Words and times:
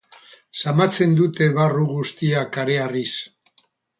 Zamatzen 0.61 1.11
dute 1.19 1.49
barru 1.59 1.85
guztia 1.91 2.43
kareharriz. 2.57 3.09